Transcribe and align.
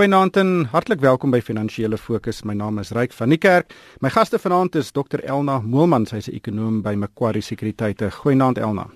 Goeienaand 0.00 0.36
en 0.36 0.68
hartlik 0.72 1.00
welkom 1.04 1.28
by 1.34 1.42
Finansiële 1.44 1.98
Fokus. 2.00 2.38
My 2.48 2.54
naam 2.56 2.78
is 2.80 2.88
Ryk 2.96 3.12
van 3.12 3.28
die 3.28 3.36
Kerk. 3.36 3.74
My 4.00 4.08
gaste 4.08 4.38
vanaand 4.40 4.78
is 4.80 4.88
Dr 4.96 5.20
Elna 5.20 5.58
Moelman, 5.60 6.06
sy's 6.06 6.28
'n 6.28 6.36
ekonoom 6.38 6.80
by 6.80 6.94
Macquarie 6.94 7.42
Sekuriteite. 7.42 8.10
Goeienaand 8.10 8.58
Elna. 8.58 8.86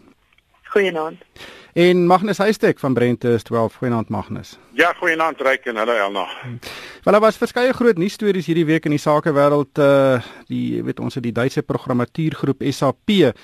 Goeienaand. 0.72 1.18
En 1.74 2.06
Magnus 2.06 2.38
Huystek 2.38 2.78
van 2.78 2.94
Brentes 2.94 3.42
12. 3.42 3.74
Goeienaand 3.74 4.08
Magnus. 4.08 4.58
Ja, 4.72 4.92
goeienaand 4.92 5.40
Ryk 5.40 5.64
en 5.66 5.76
hallo 5.76 5.92
Elna. 5.92 6.26
Wel, 7.02 7.12
daar 7.12 7.20
was 7.20 7.36
verskeie 7.36 7.72
groot 7.72 7.98
nuusstories 7.98 8.46
hierdie 8.46 8.66
week 8.66 8.84
in 8.84 8.90
die 8.90 9.00
sakewêreld. 9.00 9.78
Uh 9.78 10.22
die 10.46 10.82
weet 10.82 11.00
ons 11.00 11.14
het 11.14 11.22
die 11.22 11.32
Duitse 11.32 11.62
programmatuurgroep 11.62 12.62
SAP 12.70 13.34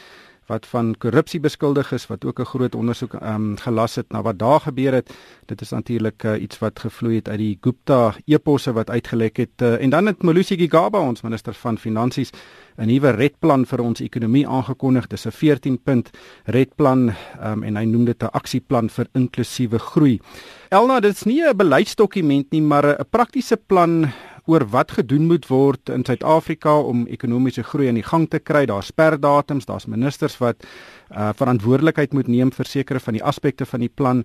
wat 0.50 0.66
van 0.66 0.94
korrupsie 0.98 1.40
beskuldig 1.40 1.92
is 1.94 2.08
wat 2.10 2.24
ook 2.26 2.40
'n 2.40 2.50
groot 2.52 2.74
ondersoek 2.74 3.14
ehm 3.14 3.34
um, 3.34 3.56
gelas 3.56 3.94
het 3.94 4.12
na 4.12 4.22
wat 4.22 4.38
daar 4.38 4.60
gebeur 4.60 4.92
het. 4.92 5.10
Dit 5.46 5.60
is 5.60 5.70
natuurlik 5.70 6.22
uh, 6.24 6.42
iets 6.42 6.58
wat 6.58 6.78
gevloei 6.78 7.16
het 7.16 7.28
uit 7.28 7.38
die 7.38 7.58
Gupta 7.60 8.14
eposse 8.26 8.72
wat 8.72 8.90
uitgelek 8.90 9.36
het. 9.36 9.62
Uh, 9.62 9.82
en 9.82 9.90
dan 9.90 10.06
het 10.06 10.22
Molusi 10.22 10.56
Gigaba 10.56 10.98
ons 10.98 11.22
minister 11.22 11.54
van 11.54 11.78
finansies 11.78 12.30
'n 12.76 12.86
nuwe 12.86 13.10
redplan 13.10 13.66
vir 13.66 13.80
ons 13.80 14.00
ekonomie 14.00 14.48
aangekondig. 14.48 15.06
Dis 15.06 15.26
'n 15.26 15.30
14 15.30 15.78
punt 15.82 16.10
redplan 16.44 17.12
um, 17.44 17.62
en 17.62 17.76
hy 17.76 17.84
noem 17.84 18.04
dit 18.04 18.22
'n 18.22 18.32
aksieplan 18.32 18.88
vir 18.88 19.06
inklusiewe 19.14 19.78
groei. 19.78 20.20
Elna, 20.68 21.00
dit 21.00 21.12
is 21.12 21.24
nie 21.24 21.42
'n 21.42 21.56
beleidsdokument 21.56 22.50
nie, 22.50 22.62
maar 22.62 22.84
'n 22.86 23.04
praktiese 23.10 23.56
plan 23.56 24.12
oor 24.50 24.66
wat 24.72 24.96
gedoen 24.98 25.28
moet 25.30 25.46
word 25.50 25.92
in 25.94 26.04
Suid-Afrika 26.06 26.74
om 26.92 27.06
ekonomiese 27.06 27.62
groei 27.62 27.88
aan 27.88 27.98
die 28.00 28.06
gang 28.06 28.26
te 28.30 28.40
kry. 28.42 28.64
Daar's 28.66 28.90
sperdatums, 28.90 29.68
daar's 29.70 29.86
ministers 29.86 30.38
wat 30.42 30.66
uh 31.10 31.30
verantwoordelikheid 31.38 32.12
moet 32.12 32.28
neem 32.28 32.50
vir 32.54 32.66
sekere 32.66 33.00
van 33.00 33.18
die 33.18 33.24
aspekte 33.24 33.66
van 33.66 33.86
die 33.86 33.92
plan. 33.94 34.24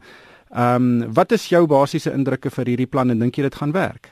Ehm 0.51 0.91
um, 1.03 1.13
wat 1.13 1.31
is 1.31 1.49
jou 1.49 1.65
basiese 1.67 2.13
indrukke 2.13 2.49
vir 2.49 2.73
hierdie 2.73 2.89
plan 2.89 3.09
en 3.09 3.19
dink 3.19 3.37
jy 3.37 3.47
dit 3.47 3.55
gaan 3.61 3.73
werk? 3.73 4.11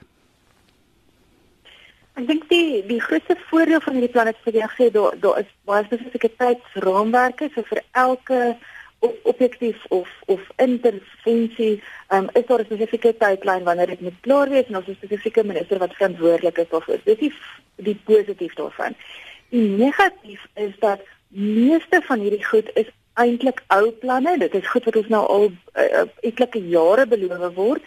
Ek 2.14 2.28
dink 2.30 2.46
die 2.50 2.84
die 2.88 3.00
grootste 3.02 3.38
voordeel 3.50 3.82
van 3.82 3.98
hierdie 3.98 4.12
plan 4.14 4.30
is 4.30 4.42
vir 4.46 4.54
die 4.58 4.66
gesê 4.66 4.90
daar 4.94 5.18
daar 5.22 5.40
is 5.42 5.50
baie 5.66 5.86
spesifieke 5.86 6.30
tydsraamwerke 6.38 7.50
so 7.56 7.66
vir 7.70 7.82
elke 7.92 8.40
objektief 9.24 9.86
of 9.90 10.10
of 10.26 10.42
intervensie 10.56 11.82
um, 12.10 12.30
is 12.34 12.46
daar 12.46 12.60
'n 12.60 12.66
spesifieke 12.66 13.16
tydlyn 13.18 13.64
wanneer 13.64 13.88
dit 13.88 14.02
moet 14.02 14.20
klaar 14.22 14.50
wees 14.50 14.68
en 14.68 14.76
ons 14.76 14.88
'n 14.88 15.00
spesifieke 15.02 15.44
minister 15.44 15.78
wat 15.78 15.94
verantwoordelik 15.94 16.58
is 16.58 16.70
daarvoor. 16.70 17.00
Dis 17.04 17.18
die 17.18 17.34
die 17.76 18.00
positief 18.06 18.54
daarvan. 18.54 18.96
Die 19.50 19.68
negatief 19.68 20.48
is 20.54 20.74
dat 20.80 21.00
meeste 21.28 22.02
van 22.04 22.20
hierdie 22.20 22.46
goed 22.46 22.70
is 22.74 22.90
eintlik 23.14 23.64
ou 23.68 23.92
planne. 23.92 24.38
Dit 24.38 24.54
is 24.54 24.68
goed 24.68 24.84
wat 24.84 24.96
ons 24.96 25.08
nou 25.08 25.26
al 25.28 25.52
uh, 25.76 26.06
etlike 26.22 26.60
jare 26.68 27.06
beloof 27.08 27.54
word 27.54 27.82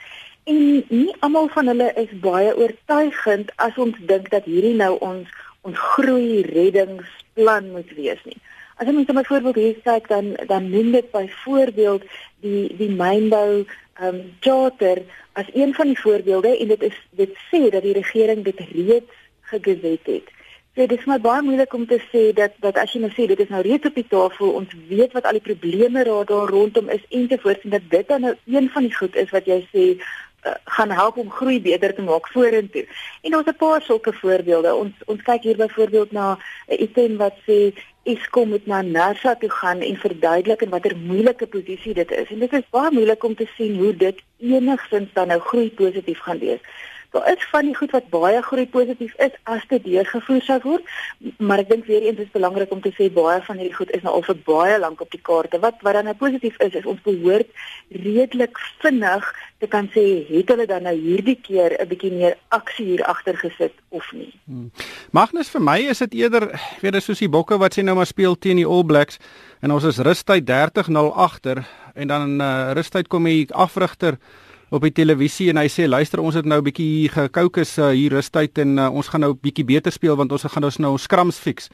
en 0.47 0.85
nie 0.89 1.15
almal 1.27 1.49
van 1.49 1.67
hulle 1.67 1.93
is 1.99 2.13
baie 2.23 2.53
oortuigend 2.57 3.51
as 3.57 3.79
ons 3.83 3.97
dink 4.11 4.31
dat 4.31 4.45
hierdie 4.45 4.77
nou 4.79 4.93
ons 5.03 5.29
ons 5.67 5.79
groei 5.79 6.45
reddingsplan 6.47 7.73
moet 7.75 7.91
wees 7.99 8.21
nie. 8.25 8.39
As 8.77 8.89
ons 8.93 8.97
net 8.97 9.13
byvoorbeeld 9.17 9.57
hier 9.57 9.77
kyk 9.85 10.09
dan 10.09 10.35
dan 10.47 10.71
noem 10.71 10.91
dit 10.93 11.11
byvoorbeeld 11.11 12.03
die 12.45 12.77
die 12.77 12.91
mynbou 12.93 13.65
ehm 13.97 14.09
um, 14.09 14.19
charter 14.45 15.01
as 15.33 15.49
een 15.53 15.75
van 15.75 15.87
die 15.93 16.01
voorbeelde 16.01 16.59
en 16.59 16.69
dit 16.69 16.83
is 16.83 16.99
dit 17.11 17.33
sê 17.49 17.69
dat 17.73 17.83
die 17.83 17.97
regering 17.97 18.45
dit 18.45 18.61
reeds 18.73 19.13
gegewet 19.41 20.05
het. 20.05 20.29
So 20.75 20.87
dit 20.87 20.99
is 20.99 21.05
maar 21.09 21.21
baie 21.25 21.43
moeilik 21.43 21.73
om 21.73 21.87
te 21.89 21.97
sê 22.13 22.35
dat 22.37 22.53
dat 22.61 22.77
as 22.77 22.93
jy 22.93 23.01
nou 23.01 23.13
sê 23.17 23.25
dit 23.33 23.41
is 23.41 23.49
nou 23.49 23.63
reeds 23.65 23.89
op 23.89 23.97
die 23.97 24.09
tafel, 24.09 24.53
ons 24.61 24.75
weet 24.89 25.17
wat 25.17 25.25
al 25.25 25.39
die 25.39 25.47
probleme 25.49 26.05
daar 26.05 26.53
rondom 26.53 26.93
is 26.93 27.05
en 27.09 27.29
te 27.29 27.39
voorsien 27.41 27.73
dat 27.73 27.89
dit 27.89 28.09
dan 28.09 28.21
nou 28.29 28.35
een 28.45 28.69
van 28.75 28.85
die 28.85 28.97
goed 28.97 29.17
is 29.17 29.33
wat 29.33 29.49
jy 29.49 29.63
sê 29.73 29.87
gaan 30.65 30.91
help 30.91 31.17
om 31.17 31.31
groei 31.31 31.61
beter 31.61 31.95
te 31.95 32.03
maak 32.03 32.29
vorentoe. 32.29 32.87
En 33.23 33.37
ons 33.37 33.47
het 33.47 33.55
'n 33.55 33.59
paar 33.59 33.83
sulke 33.83 34.13
voorbeelde. 34.13 34.75
Ons 34.75 34.95
ons 35.05 35.23
kyk 35.23 35.43
hier 35.43 35.57
byvoorbeeld 35.57 36.13
na 36.13 36.39
'n 36.69 36.83
item 36.83 37.17
wat 37.17 37.35
sê 37.47 37.75
Eskom 38.07 38.49
moet 38.49 38.67
na 38.67 38.83
NASA 38.83 39.35
toe 39.35 39.51
gaan 39.51 39.81
en 39.81 39.97
verduidelik 39.97 40.61
in 40.63 40.71
watter 40.71 40.97
moeilike 40.97 41.47
posisie 41.47 41.95
dit 41.95 42.11
is. 42.11 42.29
En 42.31 42.39
dit 42.39 42.53
is 42.53 42.69
baie 42.71 42.91
moeilik 42.91 43.25
om 43.25 43.35
te 43.35 43.49
sien 43.57 43.79
hoe 43.79 43.97
dit 43.97 44.23
enigsins 44.39 45.13
dan 45.13 45.27
nou 45.27 45.41
groei 45.41 45.71
positief 45.71 46.19
gaan 46.19 46.39
wees. 46.39 46.61
Daar 47.17 47.33
is 47.33 47.47
van 47.51 47.65
die 47.65 47.77
goed 47.77 47.91
wat 47.91 48.09
baie 48.13 48.43
groei 48.43 48.67
positief 48.69 49.15
is 49.25 49.33
as 49.43 49.63
dit 49.71 49.85
deurgevoer 49.85 50.43
sou 50.45 50.57
word, 50.65 50.91
maar 51.41 51.63
ek 51.63 51.71
dink 51.71 51.87
weer 51.89 52.05
eens 52.05 52.21
is 52.21 52.33
belangrik 52.35 52.73
om 52.75 52.83
te 52.85 52.93
sê 52.93 53.07
baie 53.13 53.39
van 53.47 53.57
hierdie 53.57 53.77
goed 53.77 53.93
is 53.97 54.03
nou 54.05 54.13
al 54.19 54.25
vir 54.27 54.37
baie 54.45 54.75
lank 54.83 55.01
op 55.01 55.15
die 55.15 55.23
kaarte. 55.25 55.61
Wat 55.63 55.81
wat 55.87 55.97
dan 55.97 56.11
nou 56.11 56.15
positief 56.21 56.59
is, 56.61 56.77
is 56.77 56.85
ons 56.85 57.01
behoort 57.07 57.49
redelik 58.05 58.61
vinnig 58.85 59.31
te 59.65 59.69
kan 59.73 59.89
sê 59.95 60.05
het 60.29 60.53
hulle 60.53 60.69
dan 60.69 60.85
nou 60.85 60.93
hierdie 60.93 61.39
keer 61.41 61.73
'n 61.81 61.89
bietjie 61.89 62.13
meer 62.13 62.37
aksie 62.53 62.85
hier 62.85 63.05
agter 63.05 63.37
gesit 63.37 63.73
of 63.89 64.13
nie. 64.13 64.33
Hmm. 64.45 64.71
Magnus 65.11 65.49
vir 65.49 65.63
my 65.63 65.79
is 65.89 66.05
dit 66.05 66.21
eerder 66.21 66.53
weer 66.83 67.01
soos 67.01 67.25
die 67.25 67.33
bokke 67.33 67.57
wat 67.59 67.79
sê 67.79 67.83
nou 67.83 67.97
maar 67.97 68.13
speel 68.13 68.37
teen 68.37 68.57
die 68.57 68.69
All 68.69 68.85
Blacks 68.85 69.19
en 69.63 69.73
ons 69.73 69.85
is 69.85 69.99
rustyd 69.99 70.45
30-0 70.45 71.17
agter 71.17 71.65
en 71.95 72.09
dan 72.09 72.41
uh, 72.41 72.73
rustyd 72.73 73.09
kom 73.09 73.25
die 73.25 73.49
afrigter 73.55 74.19
op 74.77 74.85
die 74.87 74.95
televisie 74.95 75.49
en 75.51 75.61
hy 75.61 75.67
sê 75.73 75.87
luister 75.89 76.21
ons 76.23 76.37
het 76.37 76.47
nou 76.47 76.61
'n 76.61 76.67
bietjie 76.69 77.09
gekookus 77.09 77.79
uh, 77.79 77.91
hier 77.91 78.13
rustyd 78.13 78.59
en 78.59 78.79
uh, 78.79 78.91
ons 78.93 79.09
gaan 79.09 79.21
nou 79.21 79.33
'n 79.33 79.41
bietjie 79.43 79.65
beter 79.65 79.93
speel 79.93 80.17
want 80.17 80.33
ons 80.33 80.45
gaan 80.45 80.65
ons 80.65 80.79
nou 80.79 80.99
skrams 80.99 81.39
fix. 81.39 81.71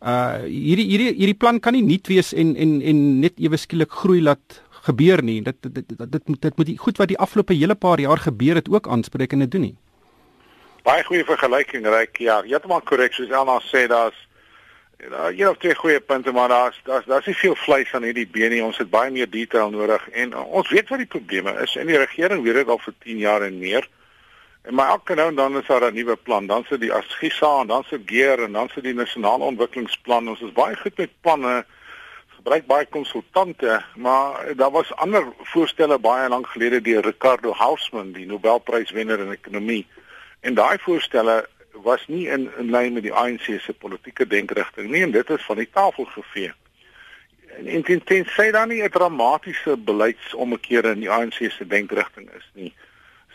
Uh 0.00 0.44
hierdie 0.44 0.86
hierdie 0.86 1.12
hierdie 1.16 1.38
plan 1.38 1.60
kan 1.60 1.72
nie 1.72 1.82
nuut 1.82 2.06
wees 2.08 2.32
en 2.32 2.56
en 2.56 2.80
en 2.82 3.20
net 3.20 3.34
ewe 3.40 3.56
skielik 3.56 3.90
groei 3.90 4.20
laat 4.20 4.62
gebeur 4.86 5.22
nie. 5.22 5.42
Dit 5.42 5.56
dit 5.62 5.74
dit, 5.74 5.88
dit, 5.88 6.12
dit 6.12 6.28
moet 6.28 6.42
dit 6.42 6.56
moet 6.56 6.66
die 6.66 6.78
goed 6.78 6.98
wat 6.98 7.08
die 7.08 7.18
afgelope 7.18 7.54
hele 7.54 7.74
paar 7.74 8.00
jaar 8.00 8.18
gebeur 8.18 8.54
het 8.54 8.68
ook 8.68 8.88
aanspreek 8.88 9.32
en 9.32 9.38
dit 9.38 9.50
doen 9.50 9.60
nie. 9.60 9.76
Baie 10.84 11.02
goeie 11.04 11.24
vergelyking, 11.24 11.86
Ryk. 11.86 12.20
Ja, 12.22 12.42
jy 12.46 12.54
het 12.54 12.66
maar 12.70 12.84
korrek 12.86 13.12
soos 13.16 13.30
Elna 13.30 13.58
sê 13.66 13.88
daar's 13.90 14.18
Ja, 14.96 15.28
jy 15.28 15.44
het 15.44 15.58
twee 15.60 15.74
goeie 15.76 16.00
punte, 16.00 16.32
maar 16.32 16.48
daar's 16.48 16.80
daar's 16.84 17.04
daar's 17.04 17.26
nie 17.26 17.36
veel 17.36 17.54
vleis 17.54 17.92
aan 17.94 18.02
hierdie 18.02 18.28
been 18.32 18.50
nie. 18.50 18.62
Ons 18.64 18.78
het 18.80 18.88
baie 18.90 19.10
meer 19.12 19.28
detail 19.30 19.70
nodig 19.70 20.08
en 20.08 20.32
uh, 20.32 20.44
ons 20.60 20.70
weet 20.72 20.88
wat 20.88 21.02
die 21.02 21.10
probleme 21.12 21.52
is 21.62 21.74
en 21.76 21.90
die 21.90 21.98
regering 22.00 22.40
weet 22.44 22.62
dit 22.62 22.70
al 22.72 22.80
vir 22.80 22.94
10 23.04 23.18
jaar 23.20 23.44
en 23.44 23.58
meer. 23.60 23.88
En 24.64 24.74
maar 24.74 24.94
elke 24.94 25.14
nou 25.14 25.28
en 25.28 25.36
dan 25.36 25.58
is 25.60 25.66
daar 25.66 25.84
'n 25.90 25.94
nuwe 25.94 26.16
plan. 26.16 26.46
Dan 26.46 26.64
sit 26.68 26.80
die 26.80 26.92
Asgisa 26.92 27.60
en 27.60 27.66
dan 27.66 27.84
sit 27.84 28.02
Geer 28.06 28.42
en 28.42 28.52
dan 28.52 28.68
sit 28.68 28.82
die 28.82 28.94
nasionale 28.94 29.44
ontwikkelingsplan. 29.44 30.28
Ons 30.28 30.40
is 30.40 30.52
baie 30.52 30.76
goed 30.76 30.96
met 30.96 31.20
planne. 31.20 31.64
Gebruik 32.36 32.66
baie 32.66 32.86
konsultante, 32.86 33.82
maar 33.94 34.56
daar 34.56 34.70
was 34.70 34.94
ander 34.94 35.26
voorstelle 35.42 35.98
baie 35.98 36.28
lank 36.28 36.46
gelede 36.46 36.80
deur 36.80 37.02
Ricardo 37.02 37.52
Hausman, 37.52 38.12
die 38.12 38.26
Nobelpryswenner 38.26 39.20
in 39.20 39.30
ekonomie. 39.30 39.86
En 40.40 40.54
daai 40.54 40.78
voorstelle 40.78 41.48
was 41.86 42.06
nie 42.06 42.26
in 42.26 42.50
in 42.58 42.70
lyn 42.74 42.96
met 42.98 43.04
die 43.06 43.14
ANC 43.14 43.46
se 43.62 43.72
politieke 43.72 44.26
denkrigting 44.26 44.88
nie 44.90 45.02
en 45.06 45.12
dit 45.14 45.30
is 45.30 45.44
van 45.46 45.60
die 45.62 45.68
tafel 45.70 46.08
gevee. 46.14 46.52
En 47.58 47.84
en 47.90 48.02
ten 48.04 48.26
sê 48.36 48.50
dan 48.56 48.68
nie 48.68 48.82
'n 48.82 48.90
dramatiese 48.90 49.76
beleidsomkeer 49.90 50.84
in 50.84 51.00
die 51.00 51.10
ANC 51.10 51.38
se 51.58 51.66
denkrigting 51.66 52.28
is 52.38 52.48
nie. 52.54 52.72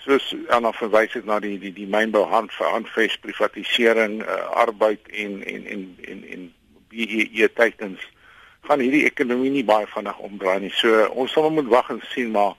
Soos 0.04 0.36
Anna 0.48 0.72
verwys 0.72 1.14
het 1.14 1.26
na 1.26 1.40
die 1.40 1.60
die 1.60 1.74
die 1.74 1.88
mynbou 1.88 2.26
hand 2.28 2.52
vir 2.54 2.68
handves 2.68 3.18
privatisering, 3.18 4.22
uh, 4.22 4.36
arbeid 4.66 5.08
en 5.08 5.44
en 5.46 5.66
en 5.66 5.98
en 6.02 6.24
en 6.34 6.54
BEE 6.90 7.54
tekens 7.54 8.02
gaan 8.62 8.80
hierdie 8.80 9.06
ekonomie 9.06 9.50
nie 9.50 9.64
baie 9.64 9.88
vinnig 9.88 10.18
omdraai 10.18 10.60
nie. 10.60 10.74
So 10.76 11.06
ons 11.08 11.32
sal 11.32 11.50
moet 11.50 11.68
wag 11.68 11.90
en 11.90 12.02
sien 12.14 12.32
maar 12.32 12.56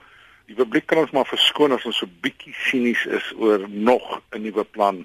die 0.46 0.56
publiek 0.56 0.86
kan 0.86 0.98
ons 0.98 1.10
maar 1.10 1.28
verskoon 1.28 1.72
as 1.72 1.84
ons 1.84 1.98
so 1.98 2.08
bietjie 2.20 2.54
sinies 2.54 3.04
is 3.06 3.32
oor 3.36 3.68
nog 3.68 4.22
'n 4.30 4.42
nuwe 4.42 4.64
plan 4.64 5.04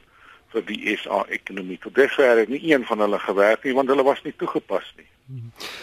vir 0.58 0.66
die 0.72 0.98
SA 0.98 1.24
ekonomie. 1.40 1.80
Tot 1.84 1.96
dusver 1.96 2.44
het 2.44 2.50
nie 2.50 2.64
een 2.72 2.86
van 2.90 3.06
hulle 3.06 3.20
gewerk 3.20 3.64
nie 3.64 3.78
want 3.78 3.94
hulle 3.94 4.06
was 4.08 4.24
nie 4.26 4.36
toegepas 4.38 4.90
nie. 4.98 5.08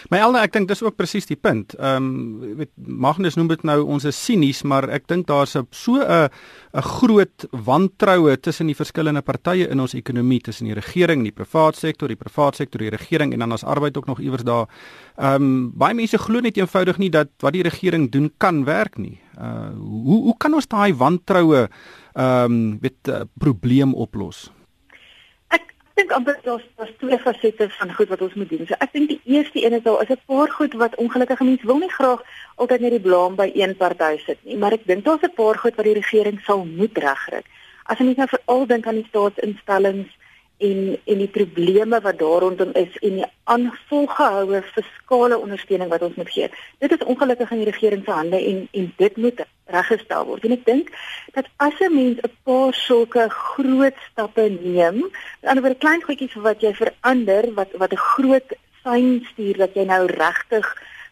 My 0.09 0.17
Elna, 0.25 0.41
ek 0.45 0.55
dink 0.55 0.69
dis 0.69 0.81
ook 0.81 0.95
presies 0.97 1.27
die 1.29 1.37
punt. 1.37 1.75
Ehm 1.77 2.05
um, 2.07 2.55
weet 2.57 2.71
Magnus 2.75 3.35
noem 3.37 3.51
dit 3.51 3.65
nou 3.67 3.77
ons 3.93 4.05
is 4.09 4.17
sinies, 4.17 4.63
maar 4.65 4.87
ek 4.89 5.05
dink 5.11 5.27
daar's 5.29 5.53
so 5.53 6.01
'n 6.01 6.29
'n 6.73 6.81
groot 6.81 7.45
wantroue 7.51 8.37
tussen 8.37 8.67
die 8.67 8.77
verskillende 8.77 9.21
partye 9.21 9.69
in 9.69 9.79
ons 9.79 9.93
ekonomie, 9.93 10.41
tussen 10.41 10.65
die 10.65 10.73
regering 10.73 11.23
die 11.23 11.31
privaat 11.31 11.75
sektor, 11.75 12.07
die 12.07 12.17
privaat 12.17 12.55
sektor, 12.55 12.79
die 12.79 12.89
regering 12.89 13.33
en 13.33 13.39
dan 13.39 13.51
as 13.51 13.63
arbeid 13.63 13.97
ook 13.97 14.07
nog 14.07 14.19
iewers 14.19 14.43
daar. 14.43 14.67
Ehm 15.17 15.43
um, 15.43 15.71
baie 15.77 15.93
mense 15.93 16.17
glo 16.17 16.39
net 16.39 16.57
eenvoudig 16.57 16.97
nie 16.97 17.09
dat 17.09 17.29
wat 17.39 17.53
die 17.53 17.63
regering 17.63 18.11
doen 18.11 18.31
kan 18.37 18.65
werk 18.65 18.97
nie. 18.97 19.19
Uh 19.37 19.69
hoe 19.77 20.23
hoe 20.23 20.37
kan 20.37 20.53
ons 20.53 20.67
daai 20.67 20.93
wantroue 20.93 21.69
ehm 22.15 22.51
um, 22.51 22.79
weet 22.81 23.07
uh, 23.09 23.21
probleem 23.37 23.93
oplos? 23.93 24.49
Dink 26.05 26.17
amper 26.17 26.37
daar's 26.45 26.65
daar's 26.77 26.91
twee 27.01 27.17
fasette 27.17 27.65
van 27.69 27.93
goed 27.93 28.07
wat 28.07 28.21
ons 28.21 28.33
moet 28.37 28.49
doen. 28.49 28.67
So 28.69 28.75
ek 28.77 28.91
dink 28.93 29.07
die 29.09 29.21
eerste 29.25 29.63
een 29.65 29.73
is 29.73 29.81
daar 29.81 30.01
is 30.03 30.11
'n 30.13 30.21
paar 30.29 30.51
goed 30.57 30.73
wat 30.73 30.95
ongelukkige 31.01 31.43
mense 31.43 31.65
wil 31.65 31.79
nie 31.81 31.89
graag 31.89 32.21
altyd 32.55 32.79
net 32.79 32.91
die 32.91 33.05
blame 33.07 33.35
by 33.35 33.49
een 33.53 33.73
party 33.75 34.17
sit 34.25 34.37
nie, 34.43 34.57
maar 34.57 34.73
ek 34.73 34.85
dink 34.85 35.03
daar's 35.05 35.25
'n 35.25 35.33
paar 35.33 35.57
goed 35.57 35.75
wat 35.75 35.85
die 35.85 35.97
regering 35.97 36.39
sal 36.41 36.65
moet 36.65 36.97
regkry. 36.97 37.41
As 37.85 37.97
jy 37.97 38.05
net 38.05 38.17
nou 38.17 38.27
veral 38.27 38.65
dink 38.67 38.87
aan 38.87 39.01
die 39.01 39.07
staatsinstellings 39.09 40.09
en 40.57 40.97
en 41.05 41.17
die 41.17 41.27
probleme 41.27 41.99
wat 42.01 42.19
daar 42.19 42.39
rondom 42.45 42.71
is 42.73 42.97
en 43.01 43.19
die 43.19 43.27
aanvolgehoue 43.43 44.61
fiskale 44.61 45.37
ondersteuning 45.37 45.89
wat 45.89 46.01
ons 46.01 46.15
moet 46.15 46.29
gee. 46.29 46.49
Dit 46.79 46.91
is 46.91 47.03
ongelukkig 47.05 47.51
in 47.51 47.63
die 47.63 47.71
regering 47.71 48.03
se 48.05 48.11
hande 48.11 48.39
en 48.39 48.67
en 48.71 48.93
dit 48.97 49.17
moet 49.17 49.45
reggestel 49.65 50.25
word. 50.25 50.43
En 50.45 50.55
ek 50.55 50.65
dink 50.65 50.91
dat 51.33 51.47
as 51.57 51.79
'n 51.79 51.93
mens 51.93 52.19
'n 52.21 52.31
paar 52.43 52.73
sulke 52.73 53.29
groot 53.29 53.97
stappe 54.11 54.49
neem, 54.61 54.97
aan 55.03 55.11
die 55.41 55.49
ander 55.49 55.63
kant 55.63 55.77
klein 55.77 56.03
goedjies 56.03 56.33
wat 56.33 56.61
jy 56.61 56.73
verander 56.73 57.53
wat 57.53 57.71
wat 57.73 57.91
'n 57.91 58.05
groot 58.13 58.49
sein 58.83 59.27
stuur 59.31 59.57
dat 59.57 59.73
jy 59.73 59.83
nou 59.83 60.05
regtig 60.05 60.67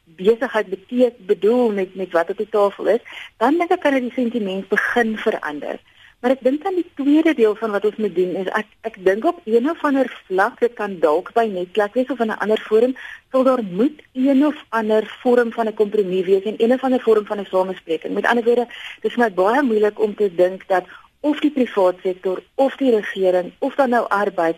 besigheid 0.05 0.67
beteken 0.67 1.25
bedoel 1.25 1.71
met 1.71 1.95
met 1.95 2.11
wat 2.11 2.29
op 2.29 2.37
die 2.37 2.49
tafel 2.49 2.85
is, 2.85 3.03
dan 3.37 3.57
dink 3.57 3.71
ek 3.71 3.81
kan 3.81 3.93
dit 3.93 4.01
die 4.01 4.17
sentiment 4.21 4.67
begin 4.67 5.17
verander. 5.17 5.79
Maar 6.23 6.37
ek 6.37 6.43
dink 6.45 6.63
aan 6.63 6.77
die 6.79 6.87
tweede 6.95 7.33
deel 7.35 7.55
van 7.59 7.73
wat 7.75 7.85
ons 7.85 7.97
moet 7.99 8.13
doen 8.15 8.37
is 8.39 8.49
ek 8.55 8.69
ek 8.87 8.95
dink 9.03 9.25
op 9.27 9.41
een 9.43 9.65
of 9.69 9.81
ander 9.83 10.07
vlak 10.27 10.61
dit 10.61 10.71
kan 10.77 10.93
dalk 11.01 11.33
by 11.35 11.43
netwerk 11.51 11.97
wees 11.99 12.13
of 12.13 12.21
in 12.23 12.31
'n 12.31 12.39
ander 12.45 12.61
forum 12.67 12.93
sal 13.31 13.43
daar 13.43 13.63
moet 13.63 13.99
een 14.15 14.45
of 14.47 14.61
ander 14.69 15.03
vorm 15.23 15.51
van 15.51 15.67
'n 15.67 15.75
kompromie 15.81 16.23
wees 16.23 16.47
en 16.47 16.55
een 16.63 16.73
of 16.73 16.83
ander 16.83 17.01
vorm 17.01 17.25
van 17.25 17.39
'n 17.39 17.51
samespreking. 17.51 18.13
Met 18.13 18.25
ander 18.25 18.43
woorde, 18.43 18.67
dit 19.01 19.11
is 19.11 19.17
my 19.17 19.33
baie 19.33 19.61
moeilik 19.61 19.99
om 19.99 20.15
te 20.15 20.35
dink 20.35 20.63
dat 20.67 20.85
of 21.19 21.39
die 21.39 21.51
private 21.51 21.99
sektor 22.03 22.43
of 22.55 22.75
die 22.75 22.95
regering 22.95 23.51
of 23.59 23.75
dan 23.75 23.89
nou 23.89 24.05
arbeid 24.07 24.55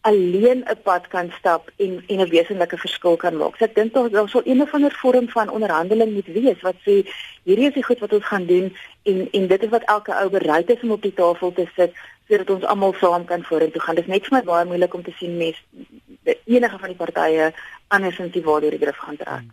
alleen 0.00 0.64
'n 0.64 0.82
pad 0.82 1.08
kan 1.08 1.32
stap 1.38 1.70
en 1.76 2.04
en 2.06 2.20
'n 2.20 2.28
wesenlike 2.28 2.78
verskil 2.78 3.16
kan 3.16 3.36
maak. 3.36 3.56
So 3.56 3.64
ek 3.64 3.74
dink 3.74 3.92
daar 3.94 4.10
daar 4.10 4.28
sou 4.28 4.42
een 4.44 4.62
of 4.62 4.74
ander 4.74 4.92
vorm 4.92 5.28
van 5.28 5.50
onderhandeling 5.50 6.12
moet 6.12 6.26
wees 6.26 6.60
wat 6.60 6.74
sê 6.86 6.94
hierdie 7.44 7.68
is 7.68 7.74
die 7.74 7.84
goed 7.84 7.98
wat 7.98 8.12
ons 8.12 8.24
gaan 8.24 8.46
doen 8.46 8.76
en 9.02 9.28
en 9.30 9.46
dit 9.46 9.62
is 9.62 9.68
wat 9.68 9.84
elke 9.84 10.14
ou 10.14 10.28
bereid 10.30 10.70
is 10.70 10.82
om 10.82 10.90
op 10.90 11.02
die 11.02 11.14
tafel 11.14 11.52
te 11.52 11.66
sit 11.76 11.92
sodat 12.28 12.50
ons 12.50 12.64
almal 12.64 12.94
saam 13.00 13.24
kan 13.24 13.42
vorentoe 13.42 13.80
gaan. 13.80 13.94
Dit 13.94 14.04
is 14.04 14.10
net 14.10 14.26
vir 14.26 14.38
my 14.38 14.44
baie 14.44 14.64
moeilik 14.64 14.94
om 14.94 15.02
te 15.02 15.12
sien 15.18 15.36
mes 15.36 15.56
enige 16.44 16.78
van 16.78 16.88
die 16.88 16.96
partye 16.96 17.52
andersins 17.88 18.32
die 18.32 18.42
waarde 18.42 18.66
hierdie 18.66 18.86
drif 18.86 18.96
gaan 18.96 19.16
trek. 19.16 19.44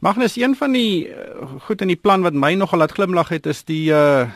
Magnus, 0.00 0.36
een 0.36 0.56
van 0.56 0.72
die 0.72 1.08
uh, 1.08 1.14
goed 1.60 1.80
in 1.80 1.88
die 1.88 2.00
plan 2.00 2.22
wat 2.22 2.34
my 2.34 2.54
nogal 2.54 2.78
laat 2.78 2.92
glimlag 2.92 3.28
het 3.28 3.46
is 3.46 3.64
die 3.64 3.90
uh 3.90 4.26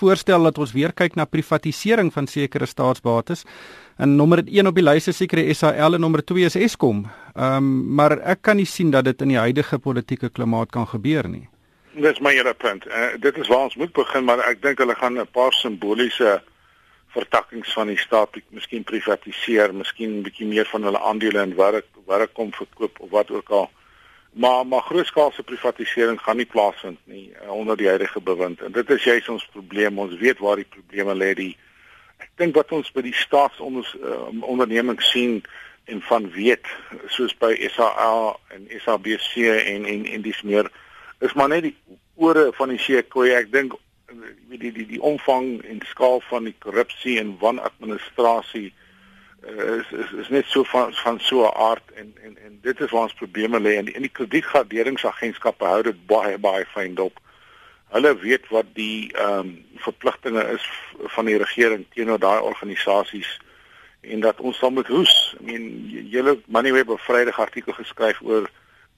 voorstel 0.00 0.46
dat 0.46 0.58
ons 0.62 0.72
weer 0.72 0.92
kyk 0.96 1.16
na 1.18 1.26
privatisering 1.26 2.12
van 2.14 2.28
sekere 2.30 2.66
staatsbates. 2.66 3.44
En 4.00 4.16
nommer 4.16 4.40
1 4.46 4.66
op 4.66 4.76
die 4.78 4.84
lys 4.84 5.10
is 5.10 5.18
seker 5.20 5.42
die 5.42 5.52
SAL 5.52 5.98
en 5.98 6.00
nommer 6.00 6.22
2 6.24 6.46
is 6.48 6.54
Eskom. 6.56 7.02
Ehm 7.34 7.56
um, 7.56 7.66
maar 7.98 8.14
ek 8.32 8.40
kan 8.48 8.56
nie 8.56 8.68
sien 8.68 8.90
dat 8.94 9.04
dit 9.04 9.20
in 9.20 9.34
die 9.34 9.42
huidige 9.42 9.78
politieke 9.78 10.30
klimaat 10.32 10.70
kan 10.72 10.86
gebeur 10.88 11.28
nie. 11.28 11.42
Dis 12.06 12.22
my 12.24 12.32
hele 12.32 12.54
punt. 12.54 12.86
Uh, 12.88 13.10
dit 13.20 13.36
is 13.42 13.50
waar 13.52 13.66
ons 13.68 13.76
moet 13.76 13.92
begin, 13.92 14.24
maar 14.24 14.40
ek 14.48 14.62
dink 14.64 14.80
hulle 14.80 14.96
gaan 14.96 15.20
'n 15.20 15.28
paar 15.36 15.52
simboliese 15.52 16.40
vertakkings 17.12 17.76
van 17.76 17.92
die 17.92 17.98
staat 17.98 18.40
miskien 18.48 18.88
privatiseer, 18.88 19.74
miskien 19.74 20.18
'n 20.18 20.22
bietjie 20.22 20.48
meer 20.48 20.68
van 20.72 20.82
hulle 20.82 21.00
aandele 21.12 21.42
in 21.42 21.54
werk 21.56 21.86
werk 22.06 22.32
kom 22.32 22.52
verkoop 22.56 23.00
of 23.00 23.10
wat 23.10 23.30
ook 23.30 23.50
al. 23.50 23.70
Maar 24.32 24.66
maar 24.66 24.88
grootskaalse 24.88 25.42
privatisering 25.42 26.20
gaan 26.20 26.36
nie 26.36 26.52
plaasvind 26.56 26.98
nie 27.04 27.32
uh, 27.42 27.52
onder 27.52 27.76
die 27.76 27.88
huidige 27.88 28.20
bewind. 28.20 28.62
En 28.62 28.72
dit 28.72 28.90
is 28.90 29.04
juist 29.04 29.28
ons 29.28 29.48
probleem. 29.52 29.98
Ons 29.98 30.16
weet 30.16 30.38
waar 30.38 30.56
die 30.56 30.72
probleme 30.76 31.14
lê. 31.14 31.34
Die 31.34 31.56
ek 32.20 32.30
dink 32.42 32.54
wat 32.58 32.72
ons 32.76 32.92
by 32.94 33.04
die 33.06 33.16
staatsondernemings 33.16 35.04
uh, 35.04 35.10
sien 35.10 35.40
en 35.90 36.02
van 36.06 36.28
weet 36.36 36.66
soos 37.08 37.34
by 37.40 37.54
SAA 37.74 38.36
en 38.54 38.66
SABC 38.84 39.46
en 39.50 39.84
en 39.84 40.06
en 40.06 40.22
dis 40.22 40.42
meer 40.42 40.70
is 41.20 41.34
maar 41.34 41.48
net 41.52 41.68
die 41.68 41.76
ore 42.14 42.50
van 42.58 42.74
die 42.74 42.80
seekoei 42.80 43.32
ek 43.36 43.52
dink 43.52 43.76
weet 44.50 44.60
die 44.60 44.72
die 44.72 44.86
die 44.86 45.02
omvang 45.02 45.60
en 45.64 45.80
skaal 45.92 46.20
van 46.28 46.48
die 46.48 46.56
korrupsie 46.58 47.18
en 47.20 47.36
wanadministrasie 47.40 48.68
uh, 49.48 49.78
is, 49.78 49.90
is 50.02 50.12
is 50.24 50.28
net 50.28 50.46
so 50.46 50.64
van 50.64 50.94
van 51.02 51.20
so 51.20 51.44
'n 51.46 51.54
aard 51.54 51.92
en 51.94 52.14
en 52.22 52.36
en 52.44 52.58
dit 52.62 52.80
is 52.80 52.90
waar 52.90 53.08
ons 53.08 53.20
probleme 53.22 53.60
lê. 53.60 53.76
En 53.76 53.84
die 53.84 53.94
in 53.94 54.02
die 54.02 54.16
kredietgraderingsagentskappe 54.18 55.64
hou 55.64 55.82
dit 55.82 56.06
baie 56.06 56.38
baie 56.38 56.66
fyn 56.74 56.94
dop 56.94 57.20
hulle 57.90 58.14
weet 58.18 58.48
wat 58.48 58.66
die 58.74 59.12
ehm 59.12 59.38
um, 59.38 59.58
verpligtinge 59.80 60.42
is 60.52 60.64
van 61.14 61.24
die 61.24 61.38
regering 61.40 61.86
teenoor 61.94 62.18
daai 62.20 62.40
organisasies 62.40 63.30
en 64.00 64.20
dat 64.20 64.40
ons 64.40 64.60
dan 64.60 64.72
moet 64.72 64.86
hoes. 64.86 65.36
I 65.40 65.44
mean 65.44 65.64
julle 66.12 66.38
Moneyweb 66.46 66.88
het 66.88 66.98
'n 66.98 67.04
Vrydag 67.06 67.38
artikel 67.40 67.72
geskryf 67.72 68.20
oor 68.22 68.50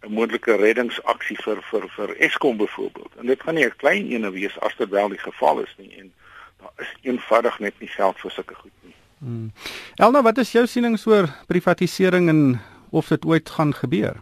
'n 0.02 0.12
moontlike 0.12 0.56
reddingsaksie 0.56 1.36
vir 1.42 1.62
vir 1.70 1.88
vir 1.96 2.16
Eskom 2.16 2.56
byvoorbeeld. 2.56 3.12
En 3.18 3.26
dit 3.26 3.42
gaan 3.42 3.54
nie 3.54 3.64
'n 3.64 3.76
klein 3.76 4.10
ene 4.10 4.30
wees 4.30 4.60
as 4.60 4.76
dit 4.76 4.88
wel 4.88 5.08
die 5.08 5.18
geval 5.18 5.60
is 5.60 5.74
nie 5.78 5.94
en 5.98 6.12
daar 6.60 6.72
is 6.76 6.94
eenvoudig 7.02 7.58
net 7.58 7.74
nie 7.78 7.88
geld 7.88 8.18
vir 8.18 8.30
sulke 8.30 8.54
goed 8.54 8.72
nie. 8.82 8.94
Hmm. 9.18 9.52
Elna, 9.94 10.22
wat 10.22 10.38
is 10.38 10.52
jou 10.52 10.66
sienings 10.66 11.06
oor 11.06 11.28
privatisering 11.46 12.28
en 12.28 12.60
of 12.90 13.08
dit 13.08 13.24
ooit 13.24 13.50
gaan 13.50 13.74
gebeur? 13.74 14.16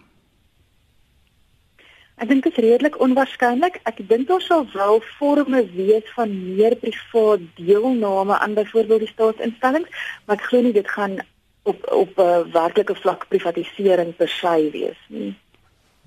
Ek 2.21 2.29
dink 2.29 2.45
dit 2.45 2.53
is 2.53 2.63
redelik 2.63 2.99
onwaarskynlik. 3.01 3.81
Ek 3.89 4.01
dink 4.09 4.29
daar 4.29 4.43
sal 4.45 4.67
wel 4.75 5.01
forme 5.17 5.63
wees 5.73 6.09
van 6.17 6.33
meer 6.55 6.77
privaat 6.77 7.45
deelname 7.57 8.37
aan 8.39 8.55
byvoorbeeld 8.55 9.07
die 9.07 9.13
staatsinstellings, 9.15 10.03
maar 10.27 10.37
ek 10.37 10.49
glo 10.51 10.61
nie 10.67 10.77
dit 10.77 10.91
gaan 10.97 11.21
op 11.65 11.87
op 11.93 12.19
'n 12.19 12.21
uh, 12.21 12.53
werklike 12.53 12.95
vlak 12.95 13.29
privatisering 13.29 14.17
per 14.17 14.29
se 14.29 14.69
wees 14.73 15.01
nie. 15.09 15.33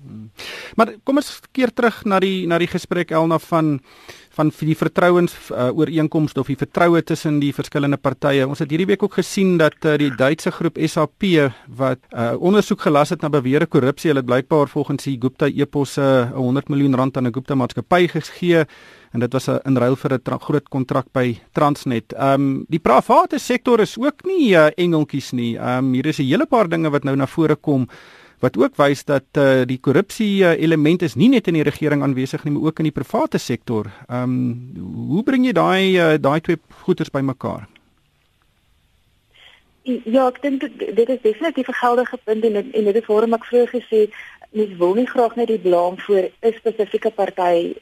Hmm. 0.04 0.30
Maar 0.76 0.94
kom 1.02 1.16
ons 1.16 1.40
keer 1.52 1.72
terug 1.72 2.04
na 2.04 2.18
die 2.20 2.46
na 2.46 2.58
die 2.58 2.70
gesprek 2.70 3.10
Elna 3.10 3.38
van 3.38 3.80
van 4.34 4.50
die 4.58 4.76
vertrouens 4.76 5.34
uh, 5.50 5.70
ooreenkomste 5.70 6.40
of 6.40 6.50
die 6.50 6.58
vertroue 6.58 7.02
tussen 7.06 7.38
die 7.42 7.52
verskillende 7.54 7.98
partye. 8.00 8.46
Ons 8.46 8.62
het 8.64 8.70
hierdie 8.70 8.88
week 8.90 9.02
ook 9.02 9.18
gesien 9.20 9.56
dat 9.60 9.76
uh, 9.84 9.96
die 10.00 10.10
Duitse 10.14 10.50
groep 10.54 10.78
SAP 10.82 11.28
wat 11.78 12.02
uh, 12.10 12.32
ondersoek 12.38 12.86
gelas 12.86 13.14
het 13.14 13.22
na 13.22 13.30
beweerde 13.30 13.66
korrupsie, 13.70 14.10
hulle 14.10 14.24
het 14.24 14.30
blykbaar 14.30 14.68
volgens 14.72 15.06
die 15.06 15.16
Gupta 15.20 15.46
eposse 15.46 16.02
uh, 16.02 16.34
'n 16.34 16.42
100 16.42 16.68
miljoen 16.68 16.94
rand 16.94 17.16
aan 17.16 17.26
'n 17.28 17.34
Gupta 17.34 17.54
maatskappy 17.54 18.08
gegee 18.08 18.64
en 19.14 19.20
dit 19.20 19.32
was 19.32 19.48
'n 19.48 19.60
in 19.64 19.76
ruil 19.76 19.96
vir 19.96 20.12
'n 20.12 20.40
groot 20.40 20.68
kontrak 20.68 21.06
by 21.12 21.38
Transnet. 21.52 22.12
Ehm 22.12 22.40
um, 22.40 22.64
die 22.68 22.80
private 22.80 23.38
sektor 23.38 23.80
is 23.80 23.98
ook 23.98 24.24
nie 24.24 24.54
uh, 24.54 24.66
engeltjies 24.76 25.32
nie. 25.32 25.56
Ehm 25.56 25.84
um, 25.84 25.92
hier 25.92 26.06
is 26.06 26.18
'n 26.18 26.26
hele 26.26 26.46
paar 26.46 26.68
dinge 26.68 26.90
wat 26.90 27.04
nou 27.04 27.16
na 27.16 27.26
vore 27.26 27.56
kom 27.56 27.88
wat 28.40 28.56
ook 28.56 28.76
wys 28.76 29.04
dat 29.04 29.24
uh, 29.38 29.62
die 29.66 29.78
korrupsie 29.78 30.42
uh, 30.42 30.54
element 30.60 31.02
is 31.02 31.14
nie 31.14 31.28
net 31.28 31.46
in 31.46 31.54
die 31.54 31.66
regering 31.66 32.02
aanwesig 32.02 32.44
nie, 32.44 32.52
maar 32.52 32.70
ook 32.70 32.78
in 32.78 32.90
die 32.90 32.96
private 32.96 33.38
sektor. 33.38 33.90
Ehm 34.08 34.22
um, 34.22 35.06
hoe 35.14 35.22
bring 35.22 35.46
jy 35.46 35.52
daai 35.52 35.96
uh, 35.96 36.14
daai 36.18 36.40
twee 36.40 36.58
goeters 36.84 37.10
bymekaar? 37.10 37.68
Ja, 39.84 40.28
ek 40.28 40.40
dink 40.42 40.62
dit 40.64 41.08
is 41.08 41.20
definitief 41.20 41.68
'n 41.68 41.80
geldige 41.80 42.18
punt 42.24 42.44
en 42.44 42.56
en 42.56 42.84
dit 42.84 42.96
is 42.96 43.06
waarom 43.06 43.34
ek 43.34 43.44
vroeër 43.44 43.68
gesê 43.68 44.00
mens 44.50 44.76
wil 44.78 44.94
nie 44.94 45.06
graag 45.06 45.34
net 45.36 45.48
die 45.48 45.58
blame 45.58 45.96
vir 46.06 46.30
'n 46.42 46.52
spesifieke 46.52 47.10
party 47.10 47.74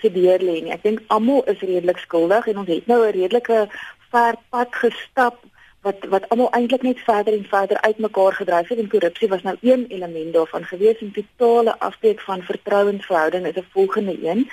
se 0.00 0.10
deur 0.12 0.38
lê 0.38 0.62
nie. 0.62 0.72
Ek 0.72 0.82
dink 0.82 1.02
almal 1.06 1.42
is 1.50 1.60
redelik 1.60 1.98
skuldig 1.98 2.46
en 2.46 2.58
ons 2.58 2.68
het 2.68 2.86
nou 2.86 3.00
'n 3.06 3.12
redelike 3.12 3.68
ver 4.10 4.34
pad 4.50 4.74
gestap 4.74 5.36
wat 5.80 6.04
wat 6.12 6.28
almal 6.28 6.50
eintlik 6.56 6.82
net 6.82 6.98
verder 7.00 7.32
en 7.32 7.44
verder 7.48 7.80
uitmekaar 7.80 8.32
gedryf 8.32 8.68
het 8.68 8.78
en 8.78 8.88
korrupsie 8.88 9.28
was 9.28 9.42
nou 9.42 9.56
een 9.60 9.86
element 9.88 10.32
daarvan 10.32 10.64
gewees 10.64 11.00
en 11.00 11.12
totale 11.12 11.78
afbreek 11.78 12.20
van 12.20 12.42
vertrouensverhouding 12.42 13.46
is 13.46 13.56
'n 13.56 13.66
volgende 13.72 14.16
een. 14.22 14.50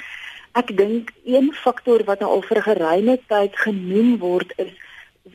Ek 0.51 0.77
dink 0.77 1.11
een 1.25 1.53
faktor 1.53 2.03
wat 2.03 2.19
nou 2.19 2.31
al 2.31 2.41
vir 2.41 2.57
'n 2.57 2.69
geruime 2.69 3.19
tyd 3.27 3.57
genoem 3.57 4.17
word 4.17 4.53
is 4.55 4.71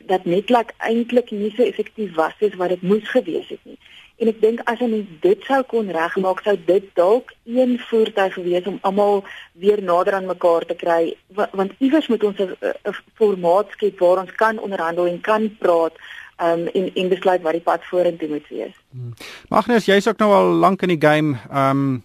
dat 0.05 0.25
netlak 0.25 0.73
eintlik 0.77 1.31
nie 1.31 1.53
so 1.55 1.63
effektief 1.63 2.15
was 2.15 2.33
as 2.41 2.55
wat 2.55 2.69
dit 2.69 2.81
moes 2.81 3.09
gewees 3.09 3.47
het 3.47 3.63
nie. 3.63 3.77
En 4.21 4.29
ek 4.29 4.41
dink 4.41 4.61
as 4.69 4.81
ons 4.85 5.07
dit 5.21 5.45
sou 5.47 5.59
kon 5.67 5.89
regmaak, 5.89 6.43
sou 6.45 6.53
dit 6.67 6.85
dalk 6.95 7.33
een 7.49 7.79
voertuig 7.89 8.35
wees 8.45 8.67
om 8.69 8.77
almal 8.81 9.23
weer 9.59 9.81
nader 9.81 10.13
aan 10.13 10.29
mekaar 10.29 10.65
te 10.69 10.77
kry, 10.77 11.15
want 11.33 11.73
iewers 11.79 12.07
moet 12.07 12.23
ons 12.23 12.39
'n 12.39 12.93
formaat 13.17 13.71
skep 13.71 13.99
waar 13.99 14.21
ons 14.21 14.35
kan 14.35 14.59
onderhandel 14.59 15.07
en 15.07 15.21
kan 15.21 15.49
praat 15.59 15.97
um, 16.37 16.67
en 16.67 16.93
en 16.93 17.09
besluit 17.09 17.41
wat 17.41 17.57
die 17.57 17.65
pad 17.65 17.85
vorentoe 17.89 18.29
moet 18.29 18.47
wees. 18.49 18.75
Hmm. 18.91 19.13
Magnus, 19.49 19.85
jy's 19.85 20.07
ook 20.07 20.21
nou 20.21 20.31
al 20.33 20.53
lank 20.61 20.81
in 20.81 20.97
die 20.97 21.07
game. 21.07 21.37
Ehm 21.49 21.69
um, 21.69 22.03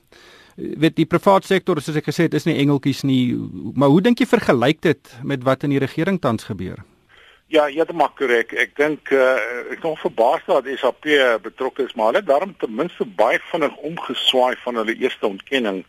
weet 0.58 0.96
die 0.96 1.06
private 1.06 1.46
sektor 1.46 1.78
soos 1.80 1.96
ek 1.96 2.08
gesê 2.10 2.24
het 2.26 2.34
is 2.34 2.44
nie 2.48 2.56
engeltjies 2.58 3.04
nie, 3.06 3.36
maar 3.78 3.92
hoe 3.94 4.00
dink 4.02 4.18
jy 4.18 4.26
vergelyk 4.26 4.80
dit 4.82 5.12
met 5.22 5.44
wat 5.46 5.62
in 5.62 5.70
die 5.70 5.78
regering 5.78 6.18
tans 6.18 6.48
gebeur? 6.50 6.82
Ja, 7.48 7.62
jy 7.72 7.80
het 7.80 7.92
maar 7.96 8.10
korrek. 8.12 8.50
Ek 8.60 8.74
dink 8.76 9.08
uh, 9.08 9.38
ek 9.72 9.80
nog 9.80 10.00
verbaas 10.02 10.42
dat 10.44 10.66
SAP 10.76 11.06
betrokke 11.40 11.86
is, 11.86 11.94
maar 11.96 12.10
hulle 12.10 12.20
het 12.20 12.28
daarom 12.28 12.52
ten 12.60 12.74
minste 12.76 13.06
baie 13.08 13.40
vinnig 13.48 13.76
omgeswaai 13.88 14.56
van 14.64 14.76
hulle 14.76 14.96
eerste 15.00 15.26
ontkenning 15.26 15.84